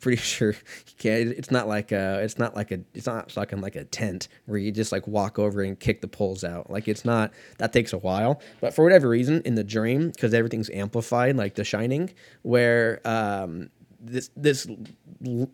[0.00, 1.28] pretty sure you can't.
[1.30, 2.20] It's not like a.
[2.22, 2.80] It's not like a.
[2.94, 6.08] It's not fucking like a tent where you just like walk over and kick the
[6.08, 6.70] poles out.
[6.70, 7.32] Like it's not.
[7.58, 8.40] That takes a while.
[8.60, 13.70] But for whatever reason, in the dream, because everything's amplified, like The Shining, where um
[14.00, 14.66] this this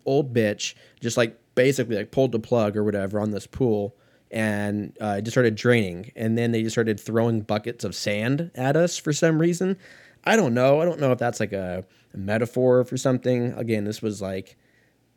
[0.05, 3.95] old bitch just like basically like pulled the plug or whatever on this pool
[4.31, 6.11] and uh, it just started draining.
[6.15, 9.77] And then they just started throwing buckets of sand at us for some reason.
[10.23, 10.81] I don't know.
[10.81, 13.53] I don't know if that's like a, metaphor for something.
[13.53, 14.57] Again, this was like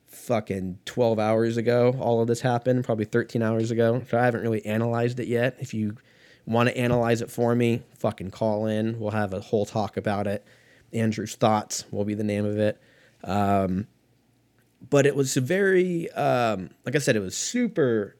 [0.07, 1.95] fucking 12 hours ago.
[1.99, 4.03] All of this happened, probably 13 hours ago.
[4.09, 5.57] So I haven't really analyzed it yet.
[5.59, 5.97] If you
[6.47, 8.99] want to analyze it for me, fucking call in.
[8.99, 10.45] We'll have a whole talk about it.
[10.93, 12.81] Andrew's Thoughts will be the name of it.
[13.25, 13.89] Um,
[14.89, 18.17] but it was very, um, like I said, it was super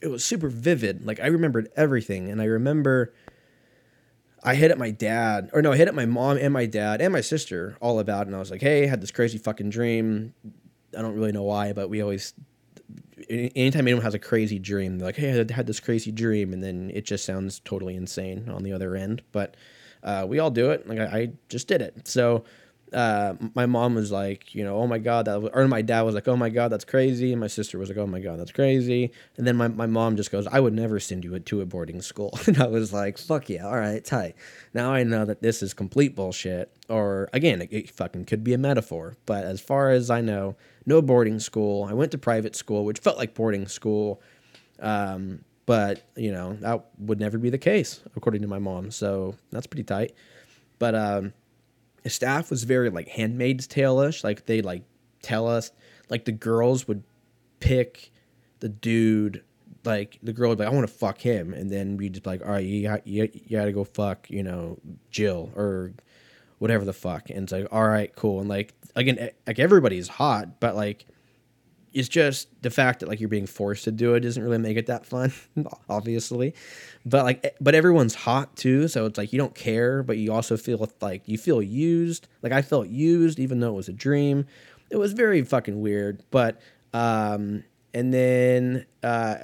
[0.00, 1.04] it was super vivid.
[1.04, 3.14] Like I remembered everything, and I remember
[4.42, 7.00] I hit at my dad, or no, I hit at my mom and my dad
[7.00, 9.38] and my sister all about, it, and I was like, "Hey, I had this crazy
[9.38, 10.34] fucking dream.
[10.96, 12.34] I don't really know why, but we always."
[13.30, 16.62] Anytime anyone has a crazy dream, they're like, "Hey, I had this crazy dream," and
[16.62, 19.22] then it just sounds totally insane on the other end.
[19.32, 19.56] But
[20.02, 20.86] uh, we all do it.
[20.86, 22.06] Like I, I just did it.
[22.06, 22.44] So
[22.94, 26.02] uh, my mom was like, you know, oh my god, that was, or my dad
[26.02, 28.38] was like, oh my god, that's crazy, and my sister was like, oh my god,
[28.38, 31.60] that's crazy, and then my, my mom just goes, I would never send you to
[31.60, 34.36] a boarding school, and I was like, fuck yeah, all right, tight.
[34.72, 38.54] Now I know that this is complete bullshit, or again, it, it fucking could be
[38.54, 41.84] a metaphor, but as far as I know, no boarding school.
[41.84, 44.20] I went to private school, which felt like boarding school,
[44.80, 49.34] um, but you know that would never be the case according to my mom, so
[49.50, 50.12] that's pretty tight.
[50.78, 51.32] But um,
[52.10, 54.24] staff was very like Handmaid's Tale-ish.
[54.24, 54.82] Like they like
[55.22, 55.70] tell us
[56.08, 57.02] like the girls would
[57.60, 58.12] pick
[58.60, 59.42] the dude.
[59.84, 62.22] Like the girl would be like, I want to fuck him, and then we just
[62.22, 64.78] be like, all right, you you, you got to go fuck, you know,
[65.10, 65.92] Jill or
[66.58, 67.28] whatever the fuck.
[67.28, 68.40] And it's like, all right, cool.
[68.40, 71.06] And like again, like everybody's hot, but like
[71.94, 74.76] it's just the fact that like you're being forced to do it doesn't really make
[74.76, 75.32] it that fun
[75.88, 76.54] obviously.
[77.06, 80.56] But like but everyone's hot too so it's like you don't care but you also
[80.56, 82.28] feel like you feel used.
[82.42, 84.46] Like i felt used even though it was a dream.
[84.90, 86.60] It was very fucking weird but
[86.92, 89.36] um and then uh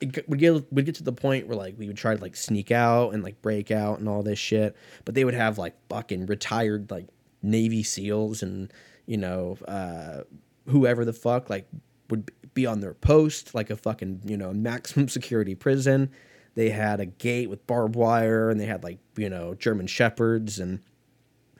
[0.00, 2.72] would get would get to the point where like we would try to like sneak
[2.72, 6.26] out and like break out and all this shit but they would have like fucking
[6.26, 7.06] retired like
[7.42, 8.72] navy seals and
[9.06, 10.22] you know uh
[10.70, 11.68] whoever the fuck like
[12.08, 16.10] would be on their post like a fucking you know maximum security prison
[16.54, 20.58] they had a gate with barbed wire and they had like you know german shepherds
[20.58, 20.80] and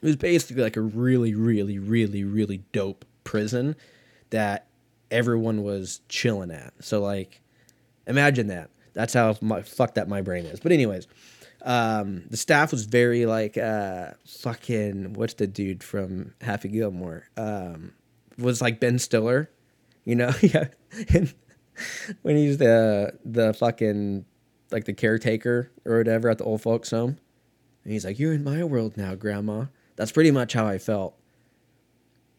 [0.03, 3.77] it was basically like a really really really really dope prison
[4.31, 4.67] that
[5.11, 6.73] everyone was chilling at.
[6.81, 7.41] So like,
[8.07, 8.71] imagine that.
[8.93, 10.61] That's how my, fucked up my brain is.
[10.61, 11.07] But anyways,
[11.63, 17.25] um, the staff was very like uh, fucking what's the dude from Happy Gilmore?
[17.37, 17.93] Um,
[18.41, 19.51] was like Ben Stiller,
[20.05, 20.33] you know?
[20.41, 20.69] yeah.
[21.15, 21.33] And
[22.23, 24.25] when he's the the fucking
[24.71, 27.19] like the caretaker or whatever at the old folks home.
[27.85, 29.67] And he's like, You're in my world now, grandma.
[29.97, 31.17] That's pretty much how I felt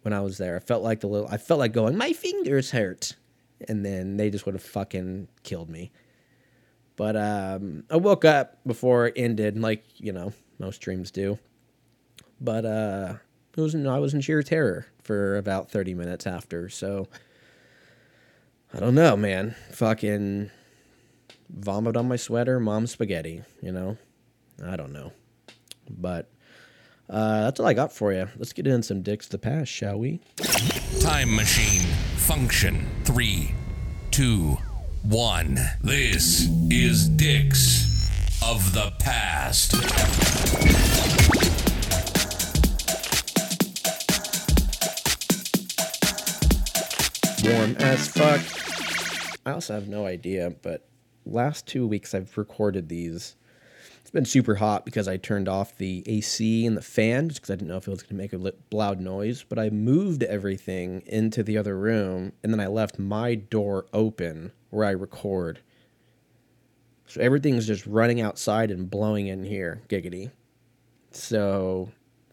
[0.02, 0.56] when I was there.
[0.56, 3.16] I felt like the little I felt like going, My fingers hurt.
[3.68, 5.92] And then they just would have fucking killed me.
[6.96, 11.38] But um, I woke up before it ended, like, you know, most dreams do.
[12.40, 13.16] But uh,
[13.56, 16.70] it was I was in sheer terror for about 30 minutes after.
[16.70, 17.10] So
[18.74, 19.56] I don't know, man.
[19.74, 20.50] Fucking
[21.50, 23.98] vomit on my sweater, mom spaghetti, you know?
[24.66, 25.12] I don't know.
[25.90, 26.32] But
[27.10, 28.30] uh, that's all I got for you.
[28.38, 30.22] Let's get in some dicks to past, shall we?
[31.02, 31.82] Time machine
[32.16, 33.54] function three,
[34.12, 34.58] two,
[35.04, 35.60] one.
[35.82, 37.84] This is Dicks
[38.42, 39.76] of the Past.
[47.44, 48.42] Warm as fuck.
[49.46, 50.88] I also have no idea, but
[51.26, 53.36] last two weeks I've recorded these.
[54.02, 57.52] It's been super hot because I turned off the AC and the fan just because
[57.52, 59.44] I didn't know if it was going to make a loud noise.
[59.48, 64.52] But I moved everything into the other room and then I left my door open
[64.70, 65.62] where I record.
[67.08, 69.82] So everything's just running outside and blowing in here.
[69.88, 70.32] Giggity.
[71.12, 71.90] So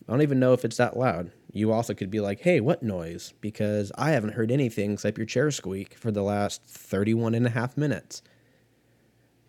[0.06, 1.30] I don't even know if it's that loud.
[1.52, 3.32] You also could be like, hey, what noise?
[3.40, 7.50] Because I haven't heard anything except your chair squeak for the last 31 and a
[7.50, 8.22] half minutes.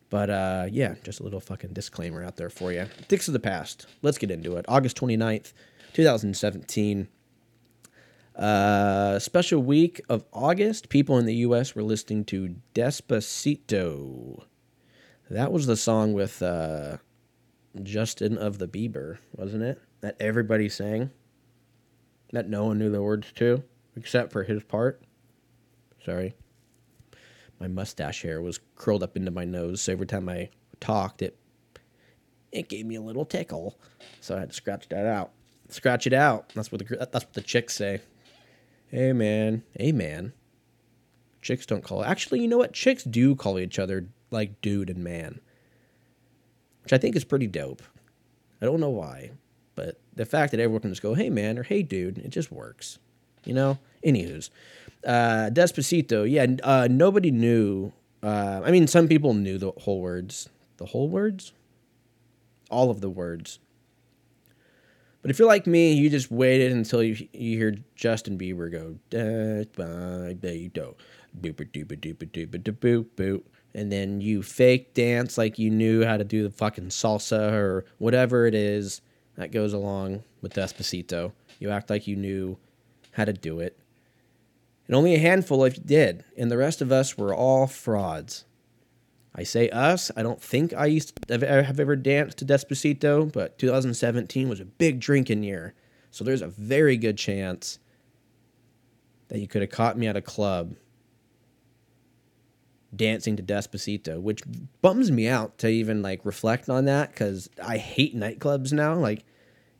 [0.09, 2.87] But uh, yeah, just a little fucking disclaimer out there for you.
[3.07, 3.85] Dicks of the past.
[4.01, 4.65] Let's get into it.
[4.67, 5.53] August 29th,
[5.93, 7.07] 2017.
[8.35, 10.89] Uh, special week of August.
[10.89, 11.75] People in the U.S.
[11.75, 14.43] were listening to Despacito.
[15.29, 16.97] That was the song with uh,
[17.83, 19.81] Justin of the Bieber, wasn't it?
[20.01, 21.11] That everybody sang.
[22.31, 23.63] That no one knew the words to,
[23.95, 25.01] except for his part.
[26.05, 26.35] Sorry
[27.59, 29.81] my mustache hair was curled up into my nose.
[29.81, 31.37] So every time I talked, it
[32.51, 33.77] it gave me a little tickle.
[34.21, 35.31] So I had to scratch that out.
[35.67, 36.49] Scratch it out.
[36.55, 38.01] That's what the that's what the chicks say.
[38.87, 40.33] Hey man, hey man.
[41.41, 42.03] Chicks don't call.
[42.03, 42.73] Actually, you know what?
[42.73, 45.39] Chicks do call each other like dude and man,
[46.83, 47.81] which I think is pretty dope.
[48.61, 49.31] I don't know why,
[49.79, 52.51] but the fact that everyone can just go, "Hey man" or "Hey dude," it just
[52.51, 52.99] works.
[53.45, 53.79] You know.
[54.05, 54.49] Anywho's,
[55.05, 56.29] uh, Despacito.
[56.29, 57.93] Yeah, uh, nobody knew.
[58.21, 60.49] Uh, I mean, some people knew the whole words.
[60.77, 61.53] The whole words?
[62.69, 63.59] All of the words.
[65.21, 68.95] But if you're like me, you just waited until you, you hear Justin Bieber go,
[69.11, 70.95] Despacito,
[71.39, 73.43] boop doop doop doop boop boop.
[73.73, 77.85] And then you fake dance like you knew how to do the fucking salsa or
[77.97, 79.01] whatever it is
[79.39, 81.31] that goes along with Despacito.
[81.59, 82.57] You act like you knew
[83.13, 83.75] how to do it
[84.89, 88.45] and only a handful of you did, and the rest of us were all frauds.
[89.35, 93.59] I say us, I don't think I used to have ever danced to Despacito, but
[93.59, 95.75] 2017 was a big drinking year,
[96.09, 97.77] so there's a very good chance
[99.27, 100.73] that you could have caught me at a club
[102.95, 104.41] dancing to Despacito, which
[104.81, 108.95] bums me out to even like reflect on that because I hate nightclubs now.
[108.95, 109.25] Like,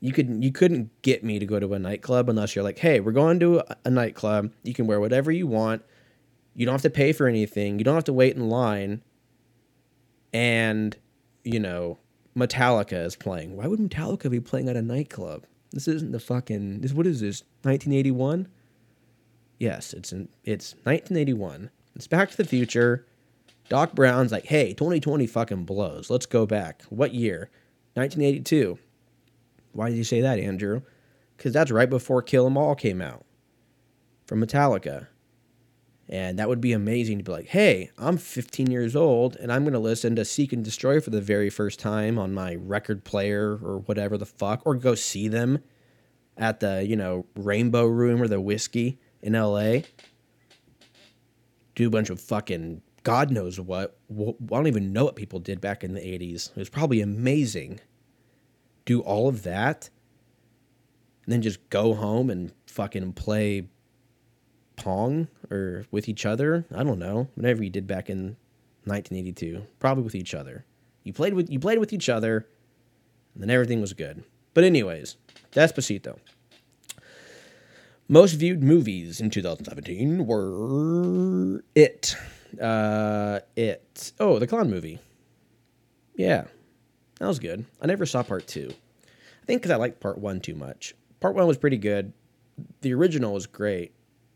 [0.00, 3.00] you could you couldn't get me to go to a nightclub unless you're like, hey,
[3.00, 4.52] we're going to a, nightclub.
[4.62, 5.82] You can wear whatever you want.
[6.54, 7.78] You don't have to pay for anything.
[7.78, 9.02] You don't have to wait in line.
[10.32, 10.96] And
[11.44, 11.98] you know,
[12.36, 13.56] Metallica is playing.
[13.56, 15.46] Why would Metallica be playing at a nightclub?
[15.72, 16.80] This isn't the fucking.
[16.80, 17.42] This what is this?
[17.62, 18.48] 1981.
[19.58, 21.70] Yes, it's in, it's 1981.
[22.00, 23.04] It's Back to the Future.
[23.68, 26.08] Doc Brown's like, hey, 2020 fucking blows.
[26.08, 26.80] Let's go back.
[26.88, 27.50] What year?
[27.92, 28.78] 1982.
[29.72, 30.80] Why did you say that, Andrew?
[31.36, 33.26] Because that's right before Kill 'Em All came out
[34.24, 35.08] from Metallica.
[36.08, 39.64] And that would be amazing to be like, hey, I'm 15 years old and I'm
[39.64, 43.04] going to listen to Seek and Destroy for the very first time on my record
[43.04, 45.58] player or whatever the fuck, or go see them
[46.38, 49.80] at the, you know, Rainbow Room or the Whiskey in LA.
[51.80, 53.96] Do a bunch of fucking God knows what.
[54.10, 56.50] I don't even know what people did back in the 80s.
[56.50, 57.80] It was probably amazing
[58.84, 59.88] do all of that
[61.24, 63.66] and then just go home and fucking play
[64.76, 66.66] pong or with each other.
[66.70, 67.28] I don't know.
[67.34, 68.36] Whatever you did back in
[68.84, 70.66] 1982, probably with each other.
[71.02, 72.46] You played with you played with each other,
[73.32, 74.22] and then everything was good.
[74.52, 75.16] But anyways,
[75.50, 76.18] Despacito.
[78.10, 82.16] Most viewed movies in 2017 were It.
[82.60, 84.12] Uh, it.
[84.18, 84.98] Oh, the clown movie.
[86.16, 86.46] Yeah,
[87.20, 87.64] that was good.
[87.80, 88.72] I never saw part two.
[88.72, 90.92] I think because I liked part one too much.
[91.20, 92.12] Part one was pretty good.
[92.80, 93.92] The original was great.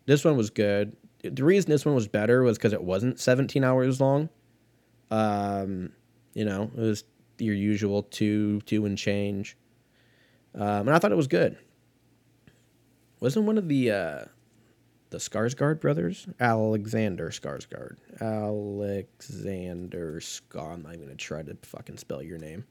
[0.07, 0.97] This one was good.
[1.25, 4.29] The reason this one was better was because it wasn't 17 hours long.
[5.11, 5.91] Um,
[6.35, 7.03] you know, it was
[7.39, 9.57] your usual two, two and change.
[10.55, 11.59] Um, and I thought it was good.
[13.25, 14.25] Wasn't one of the uh,
[15.09, 20.75] the Skarsgård brothers, Alexander Skarsgård, Alexander Skar.
[20.75, 22.67] I'm not even gonna try to fucking spell your name.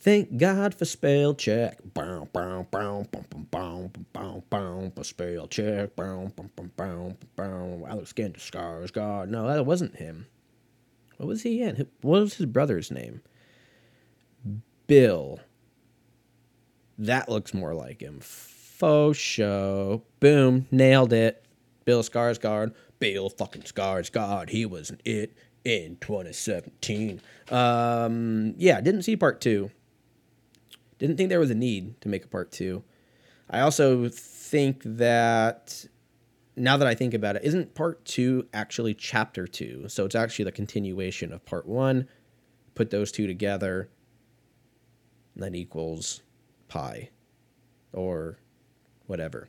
[0.00, 1.80] Thank God for spell check.
[1.92, 5.94] Bow, bow, bow, bow, bow, bow, bow, bow, spell check.
[5.94, 6.32] Bow,
[6.74, 7.86] bow, bow.
[7.86, 9.28] Alexander Skarsgård.
[9.28, 10.28] No, that wasn't him.
[11.18, 11.86] What was he in?
[12.00, 13.20] What was his brother's name?
[14.86, 15.40] Bill.
[16.96, 18.22] That looks more like him.
[18.78, 20.04] Faux show.
[20.20, 20.68] Boom.
[20.70, 21.44] Nailed it.
[21.84, 22.74] Bill Skarsgård.
[23.00, 24.50] Bill fucking Skarsgård.
[24.50, 27.20] He was an it in 2017.
[27.50, 29.72] Um, yeah, didn't see part two.
[30.98, 32.84] Didn't think there was a need to make a part two.
[33.50, 35.84] I also think that
[36.54, 39.88] now that I think about it, isn't part two actually chapter two?
[39.88, 42.06] So it's actually the continuation of part one.
[42.76, 43.90] Put those two together,
[45.34, 46.22] and that equals
[46.68, 47.10] pi
[47.92, 48.38] or
[49.08, 49.48] whatever.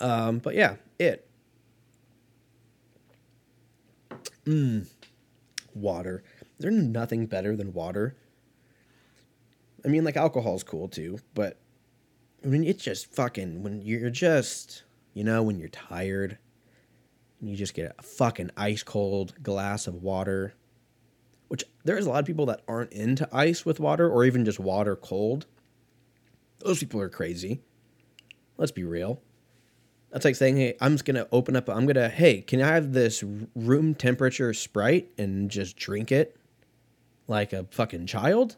[0.00, 1.28] Um, but yeah, it.
[4.46, 4.88] Mmm.
[5.74, 6.24] Water.
[6.58, 8.16] There's nothing better than water.
[9.84, 11.58] I mean, like alcohol's cool too, but
[12.44, 16.38] I mean, it's just fucking when you're just, you know, when you're tired,
[17.40, 20.54] and you just get a fucking ice cold glass of water.
[21.48, 24.60] Which there's a lot of people that aren't into ice with water or even just
[24.60, 25.46] water cold.
[26.60, 27.62] Those people are crazy.
[28.60, 29.22] Let's be real.
[30.10, 31.70] That's like saying, hey, I'm just gonna open up.
[31.70, 33.24] I'm gonna, hey, can I have this
[33.56, 36.36] room temperature Sprite and just drink it
[37.26, 38.56] like a fucking child?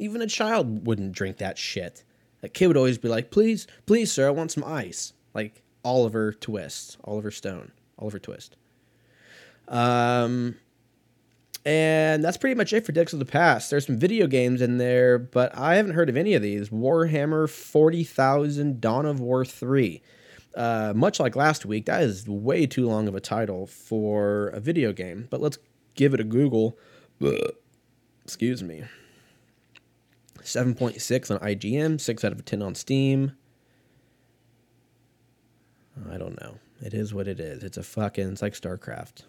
[0.00, 2.02] Even a child wouldn't drink that shit.
[2.42, 5.12] A kid would always be like, please, please, sir, I want some ice.
[5.32, 7.70] Like Oliver Twist, Oliver Stone,
[8.00, 8.56] Oliver Twist.
[9.68, 10.56] Um,
[11.64, 13.70] and that's pretty much it for Dicks of the Past.
[13.70, 16.70] There's some video games in there, but I haven't heard of any of these.
[16.70, 20.02] Warhammer 40,000 Dawn of War 3.
[20.54, 24.60] Uh, much like last week, that is way too long of a title for a
[24.60, 25.58] video game, but let's
[25.94, 26.78] give it a Google.
[28.24, 28.84] Excuse me.
[30.38, 33.32] 7.6 on IGN, 6 out of 10 on Steam.
[36.10, 36.58] I don't know.
[36.80, 37.62] It is what it is.
[37.62, 39.24] It's a fucking, it's like StarCraft.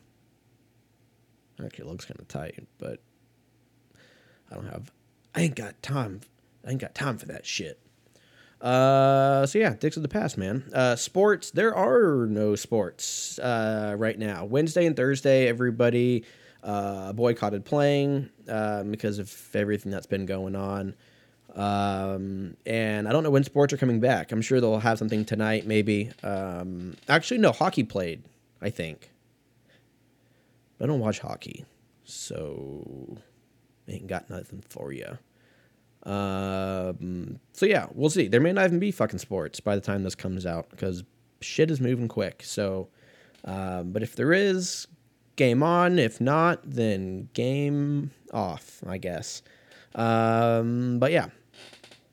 [1.64, 3.00] Actually, looks kind of tight, but
[4.52, 4.92] I don't have,
[5.36, 6.22] I ain't got time.
[6.66, 7.80] I ain't got time for that shit.
[8.60, 10.64] Uh, so yeah, dicks of the past, man.
[10.74, 11.52] Uh, sports.
[11.52, 14.46] There are no sports uh, right now.
[14.46, 16.24] Wednesday and Thursday, everybody
[16.64, 20.96] uh, boycotted playing um, because of everything that's been going on.
[21.56, 24.32] Um, and I don't know when sports are coming back.
[24.32, 26.12] I'm sure they'll have something tonight, maybe.
[26.24, 28.24] Um, actually, no, hockey played.
[28.62, 29.11] I think.
[30.82, 31.64] But I don't watch hockey,
[32.06, 33.16] so
[33.88, 35.16] ain't got nothing for you.
[36.02, 38.28] Um, so yeah, we'll see.
[38.28, 41.04] There may not even be fucking sports by the time this comes out because
[41.40, 42.42] shit is moving quick.
[42.44, 42.88] So,
[43.46, 44.88] um, but if there is,
[45.36, 46.00] game on.
[46.00, 49.44] If not, then game off, I guess.
[49.94, 51.28] Um, but yeah,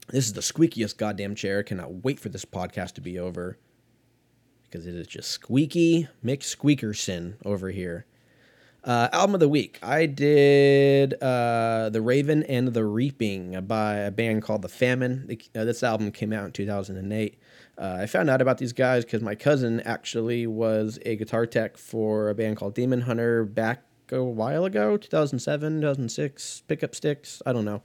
[0.08, 1.62] this is the squeakiest goddamn chair.
[1.62, 3.56] Cannot wait for this podcast to be over
[4.64, 8.04] because it is just squeaky Mick Squeakerson over here.
[8.84, 9.78] Uh, album of the week.
[9.82, 15.28] I did uh, The Raven and the Reaping by a band called The Famine.
[15.54, 17.38] Uh, this album came out in 2008.
[17.76, 21.76] Uh, I found out about these guys because my cousin actually was a guitar tech
[21.76, 27.42] for a band called Demon Hunter back a while ago 2007, 2006, Pickup Sticks.
[27.44, 27.82] I don't know.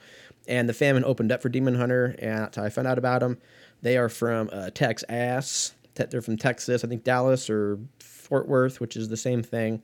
[0.48, 3.40] And The Famine opened up for Demon Hunter, and I found out about them.
[3.82, 5.74] They are from uh, Texas.
[5.96, 9.82] They're from Texas, I think Dallas or Fort Worth, which is the same thing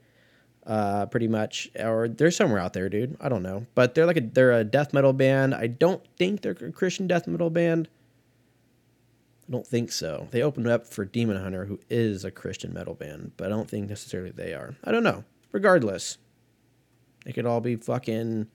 [0.65, 3.17] uh, pretty much, or they're somewhere out there, dude.
[3.19, 5.55] I don't know, but they're like a they're a death metal band.
[5.55, 7.87] I don't think they're a Christian death metal band.
[9.47, 10.27] I don't think so.
[10.31, 13.69] They opened up for Demon Hunter, who is a Christian metal band, but I don't
[13.69, 14.75] think necessarily they are.
[14.83, 15.23] I don't know.
[15.51, 16.19] Regardless,
[17.25, 18.47] it could all be fucking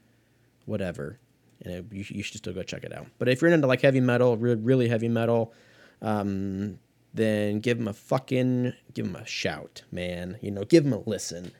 [0.67, 1.19] whatever,
[1.63, 3.09] and it, you, you should still go check it out.
[3.19, 5.53] But if you're into like heavy metal, re- really heavy metal,
[6.01, 6.79] um,
[7.13, 10.39] then give them a fucking give them a shout, man.
[10.41, 11.51] You know, give them a listen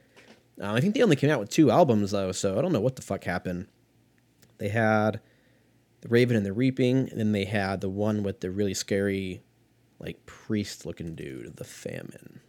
[0.61, 2.81] uh, I think they only came out with two albums though, so I don't know
[2.81, 3.67] what the fuck happened.
[4.59, 5.21] They had
[6.01, 9.43] the Raven and the Reaping, and then they had the one with the really scary
[9.99, 12.41] like priest looking dude, the famine.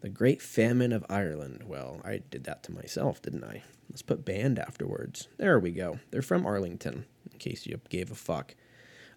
[0.00, 1.64] The Great Famine of Ireland.
[1.66, 3.64] Well, I did that to myself, didn't I?
[3.90, 5.28] Let's put band afterwards.
[5.38, 5.98] There we go.
[6.10, 8.54] They're from Arlington, in case you gave a fuck.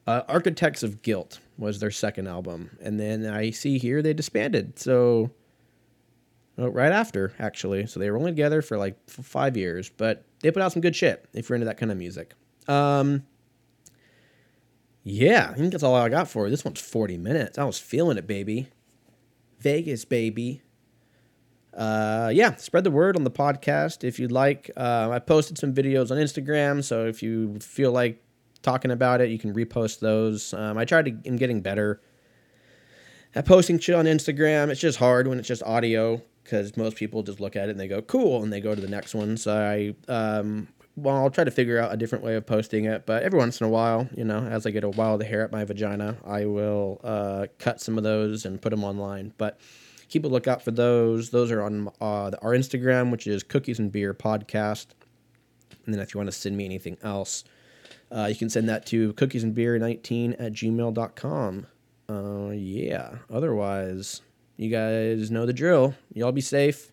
[0.08, 4.80] Uh, Architects of Guilt was their second album, and then I see here they disbanded.
[4.80, 5.30] So,
[6.70, 10.62] right after actually, so they were only together for like five years, but they put
[10.62, 12.34] out some good shit if you're into that kind of music.
[12.68, 13.24] Um,
[15.04, 16.52] yeah, I think that's all I got for you.
[16.52, 17.58] This one's 40 minutes.
[17.58, 18.70] I was feeling it, baby.
[19.60, 20.62] Vegas, baby.
[21.74, 24.70] Uh, yeah, spread the word on the podcast if you'd like.
[24.76, 28.22] Uh, I posted some videos on Instagram, so if you feel like
[28.62, 30.54] talking about it, you can repost those.
[30.54, 32.02] Um, I tried to, am getting better
[33.34, 34.70] at posting shit on Instagram.
[34.70, 36.22] It's just hard when it's just audio
[36.52, 38.82] because most people just look at it and they go, cool, and they go to
[38.82, 39.38] the next one.
[39.38, 43.06] So I, um, well, I'll try to figure out a different way of posting it,
[43.06, 45.52] but every once in a while, you know, as I get a wild hair at
[45.54, 49.34] my vagina, I will uh, cut some of those and put them online.
[49.38, 49.62] But
[50.10, 51.30] keep a lookout for those.
[51.30, 54.88] Those are on uh, our Instagram, which is Cookies and Beer Podcast.
[55.86, 57.46] And then if you want to send me anything else,
[58.12, 61.68] uh, you can send that to cookiesandbeer19 at gmail.com.
[62.10, 63.16] Uh, yeah.
[63.30, 64.22] Otherwise,
[64.58, 65.96] you guys know the drill.
[66.14, 66.92] Y'all be safe.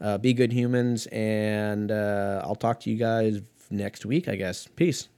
[0.00, 1.06] Uh, be good humans.
[1.12, 3.40] And uh, I'll talk to you guys
[3.70, 4.68] next week, I guess.
[4.76, 5.08] Peace.